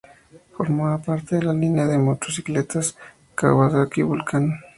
[0.57, 2.97] Formaba parte de la línea de motocicletas
[3.35, 4.51] Kawasaki Vulcan.